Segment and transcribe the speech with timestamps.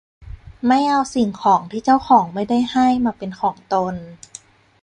[0.67, 3.95] ไม่เอาสิ่งของที่เจ้าของไม่ได้ให้มาเป็นของตน